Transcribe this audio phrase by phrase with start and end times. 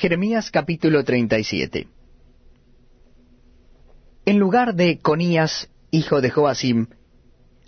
[0.00, 1.86] Jeremías capítulo 37
[4.24, 6.86] En lugar de Conías, hijo de Joacim,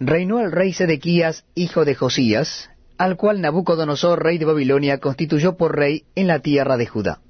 [0.00, 2.68] reinó el rey Sedequías, hijo de Josías,
[2.98, 7.20] al cual Nabucodonosor, rey de Babilonia, constituyó por rey en la tierra de Judá.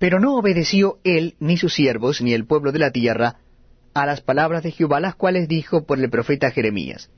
[0.00, 3.36] Pero no obedeció él, ni sus siervos, ni el pueblo de la tierra,
[3.94, 7.12] a las palabras de Jehová, las cuales dijo por el profeta Jeremías.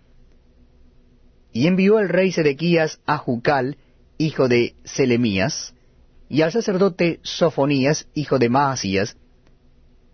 [1.55, 3.79] Y envió el rey Sedequías a Jucal,
[4.19, 5.74] hijo de Selemías,
[6.35, 9.17] y al sacerdote Sofonías, hijo de Maasías,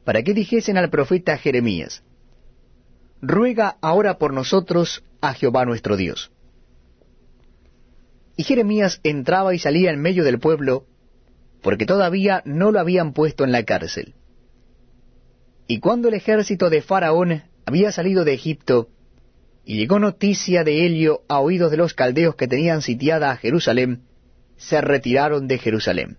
[0.04, 2.02] para que dijesen al profeta Jeremías,
[3.22, 6.30] Ruega ahora por nosotros a Jehová nuestro Dios.
[8.36, 10.84] Y Jeremías entraba y salía en medio del pueblo,
[11.62, 14.12] porque todavía no lo habían puesto en la cárcel.
[15.68, 18.90] Y cuando el ejército de Faraón había salido de Egipto,
[19.64, 24.02] y llegó noticia de Helio a oídos de los caldeos que tenían sitiada a Jerusalén,
[24.60, 26.18] se retiraron de Jerusalén.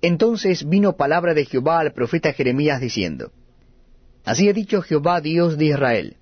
[0.00, 3.30] Entonces vino palabra de Jehová al profeta Jeremías diciendo,
[4.24, 6.16] Así ha dicho Jehová Dios de Israel,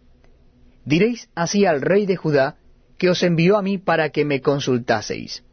[0.84, 2.56] diréis así al rey de Judá,
[2.98, 5.44] que os envió a mí para que me consultaseis.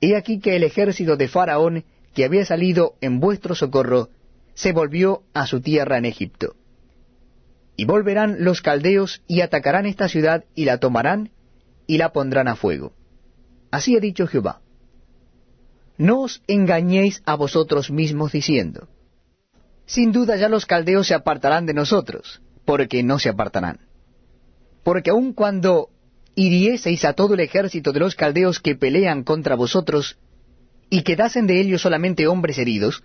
[0.00, 4.10] He aquí que el ejército de Faraón, que había salido en vuestro socorro,
[4.54, 6.56] se volvió a su tierra en Egipto.
[7.76, 11.30] Y volverán los caldeos y atacarán esta ciudad y la tomarán
[11.86, 12.92] y la pondrán a fuego.
[13.72, 14.60] Así ha dicho Jehová.
[15.96, 18.86] No os engañéis a vosotros mismos diciendo,
[19.86, 23.80] sin duda ya los caldeos se apartarán de nosotros, porque no se apartarán.
[24.84, 25.88] Porque aun cuando
[26.34, 30.18] hirieseis a todo el ejército de los caldeos que pelean contra vosotros,
[30.90, 33.02] y quedasen de ellos solamente hombres heridos,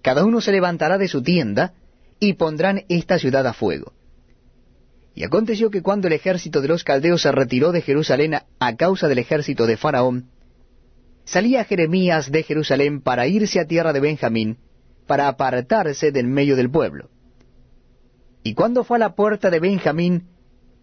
[0.00, 1.74] cada uno se levantará de su tienda,
[2.20, 3.92] y pondrán esta ciudad a fuego.
[5.14, 9.08] Y aconteció que cuando el ejército de los caldeos se retiró de Jerusalén a causa
[9.08, 10.30] del ejército de Faraón,
[11.24, 14.58] salía Jeremías de Jerusalén para irse a tierra de Benjamín,
[15.06, 17.10] para apartarse del medio del pueblo.
[18.42, 20.28] Y cuando fue a la puerta de Benjamín,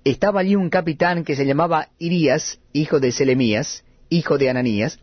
[0.04, 5.00] estaba allí un capitán que se llamaba Irías, hijo de Selemías, hijo de Ananías,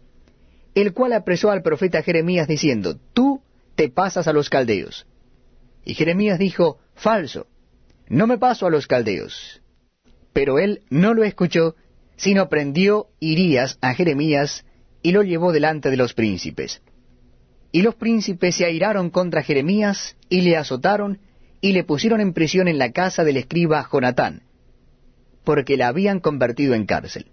[0.74, 3.42] el cual apresó al profeta Jeremías diciendo, Tú
[3.74, 5.06] te pasas a los caldeos.
[5.84, 7.46] Y Jeremías dijo, Falso,
[8.08, 9.60] no me paso a los caldeos.
[10.32, 11.76] Pero él no lo escuchó,
[12.16, 14.64] sino prendió Irías a Jeremías
[15.02, 16.82] y lo llevó delante de los príncipes.
[17.72, 21.20] Y los príncipes se airaron contra Jeremías y le azotaron
[21.60, 24.42] y le pusieron en prisión en la casa del escriba Jonatán,
[25.44, 27.26] porque la habían convertido en cárcel.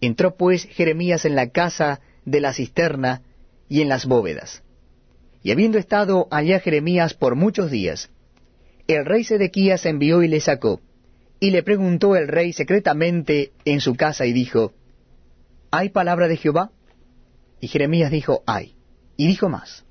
[0.00, 3.22] Entró pues Jeremías en la casa de la cisterna
[3.68, 4.62] y en las bóvedas.
[5.42, 8.10] Y habiendo estado allá Jeremías por muchos días,
[8.88, 10.80] el rey Sedequías envió y le sacó,
[11.40, 14.72] y le preguntó el rey secretamente en su casa y dijo,
[15.70, 16.70] ¿Hay palabra de Jehová?
[17.60, 18.74] Y Jeremías dijo, hay.
[19.16, 19.84] Y dijo más,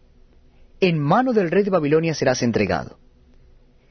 [0.79, 2.99] en mano del rey de Babilonia serás entregado.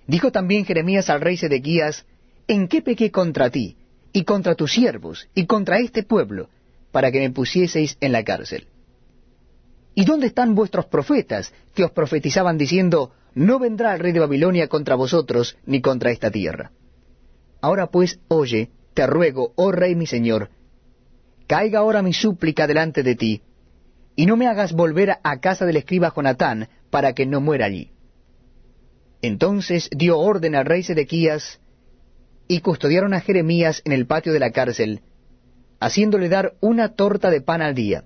[0.06, 2.04] Dijo también Jeremías al rey Sedequías,
[2.46, 3.76] ¿en qué pequé contra ti,
[4.12, 6.48] y contra tus siervos, y contra este pueblo,
[6.92, 8.66] para que me pusieseis en la cárcel?
[9.94, 14.68] ¿Y dónde están vuestros profetas, que os profetizaban diciendo, no vendrá el rey de Babilonia
[14.68, 16.72] contra vosotros, ni contra esta tierra?
[17.60, 20.50] Ahora pues, oye, te ruego, oh rey mi señor,
[21.46, 23.42] caiga ahora mi súplica delante de ti,
[24.16, 27.90] y no me hagas volver a casa del escriba Jonatán, para que no muera allí.
[29.22, 31.60] Entonces dio orden al rey Sedequías,
[32.48, 35.02] y custodiaron a Jeremías en el patio de la cárcel,
[35.78, 38.04] haciéndole dar una torta de pan al día